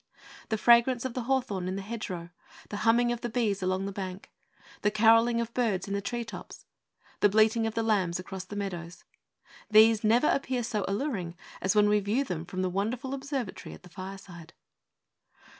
[0.49, 2.31] The fragrance of the hawthorn in the hedgerow;
[2.69, 4.31] the humming of the bees along the bank;
[4.81, 6.65] the carolling of birds in the tree tops;
[7.19, 9.03] the bleating of the lambs across the meadows,
[9.69, 13.83] these never appear so alluring as when we view them from the wonderful observatory at
[13.83, 14.53] the fireside.